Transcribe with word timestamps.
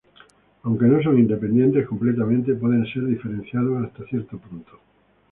Aunque 0.63 0.85
no 0.87 0.99
son 1.03 1.19
independientes 1.19 1.85
completamente, 1.87 2.55
pueden 2.55 2.87
ser 2.91 3.05
diferenciados 3.05 3.85
hasta 3.85 4.03
cierto 4.07 4.39
punto. 4.39 4.79